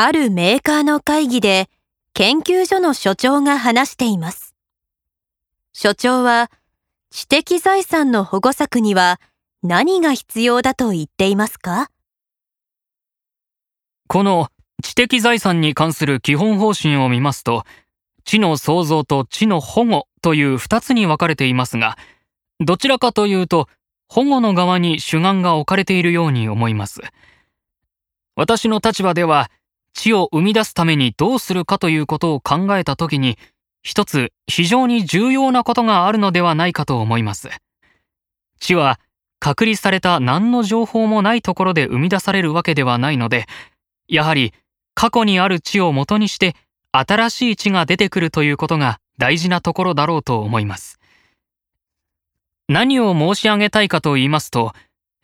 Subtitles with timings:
[0.00, 1.68] あるメーカーの会議で
[2.14, 4.54] 研究所の所長が話しています。
[5.72, 6.52] 所長は
[7.10, 9.20] 知的財産の保護策には
[9.64, 11.90] 何が必要だと言っていますか？
[14.06, 14.50] この
[14.84, 17.64] 知的財産に関する基本方針を見ますと、
[18.24, 21.98] 知の創造と知の保護という2つに分かれていますが、
[22.60, 23.68] どちらかというと、
[24.08, 27.00] 保護の側に主眼が置かれているように思います。
[28.36, 29.50] 私の立場では、
[29.98, 33.36] 知を生み出すためにどうするかということを考えたときに、
[33.82, 37.48] 一つ非常に重要なことがあるのではないかと思います。
[38.60, 39.00] 知は
[39.40, 43.46] 隔離された何の情報もないところで生み出されるわけではないので、
[44.06, 44.54] やはり
[44.94, 46.54] 過去にある知をもとにして
[46.92, 51.00] 新しい知が出てくるということが大事なところだろうと思います。
[52.68, 54.74] 何を申し上げたいかと言いますと、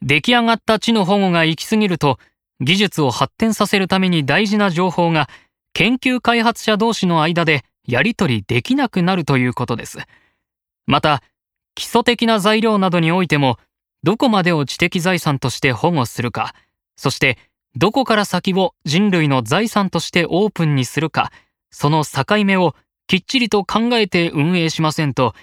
[0.02, 2.18] 出来上がった知の保護が行き過ぎると、
[2.60, 5.28] 技術を発展させるために大事な情報が
[5.73, 9.98] 研究開発者同士の間でやり取りできなくなるということです。
[10.87, 11.23] また、
[11.74, 13.59] 基礎的な材料などにおいても、
[14.02, 16.54] どこまでを知的財産として保護するか、
[16.96, 17.38] そして
[17.76, 21.32] どこから先を人類の財産としてオープンにするか、
[21.70, 22.74] その境目を
[23.09, 25.34] きっちりと考えて運営しませんと、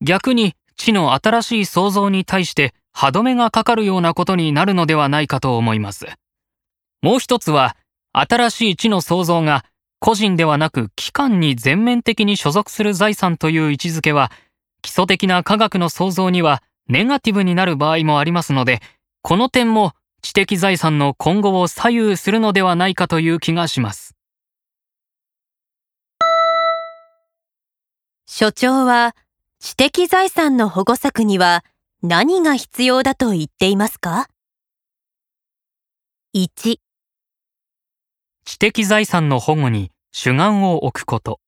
[0.00, 6.06] 逆に知の新しい創造に対して歯止めがかかるようなことになるのではないかと思います。
[7.02, 7.76] もう一つは、
[8.12, 9.64] 新しい知の創造が
[10.00, 14.30] 個人ではなく機関に全面的に所属する財産という位置づけは、
[14.82, 18.80] 基礎的な科学の創造にはネガティブになる場合もありますので、
[19.22, 19.92] この点も
[20.22, 24.14] 知的財産の今後を左右するのではないかという気がします。
[28.26, 29.14] 所長は
[29.58, 31.64] 知的財産の保護策には
[32.02, 34.28] 何が必要だと言っていますか
[36.34, 36.78] ?1
[38.50, 41.38] 知的財産の保護に主眼を置くこと。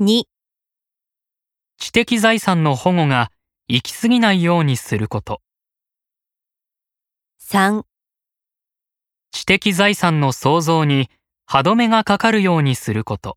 [0.00, 0.22] 2
[1.78, 3.32] 知的財産の保護が
[3.66, 5.42] 行き過ぎないようにすること。
[7.42, 7.82] 3
[9.32, 11.10] 知的財産の創造に
[11.44, 13.36] 歯止めがかかるようにすること。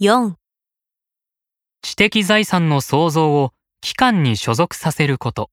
[0.00, 0.34] 4
[1.82, 5.50] 知的財産の創造を機関に所属させること。